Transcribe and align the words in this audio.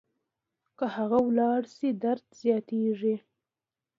که 0.77 0.85
هغه 0.95 1.19
لاړه 1.37 1.69
شي 1.75 1.89
درد 2.03 2.25
زیاتېږي. 2.41 3.15